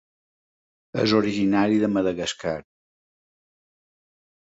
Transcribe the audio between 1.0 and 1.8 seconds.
És originari